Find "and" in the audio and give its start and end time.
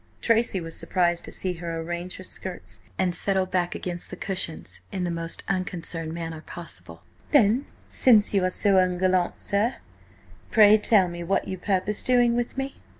2.97-3.13